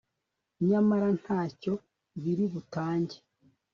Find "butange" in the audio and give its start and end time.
2.53-3.17